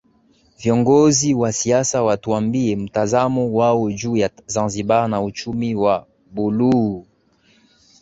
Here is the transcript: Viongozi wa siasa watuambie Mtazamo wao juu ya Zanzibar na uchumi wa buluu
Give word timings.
Viongozi 0.57 1.33
wa 1.33 1.51
siasa 1.53 2.03
watuambie 2.03 2.75
Mtazamo 2.75 3.53
wao 3.53 3.91
juu 3.91 4.17
ya 4.17 4.29
Zanzibar 4.45 5.07
na 5.07 5.21
uchumi 5.21 5.75
wa 5.75 6.07
buluu 6.31 7.05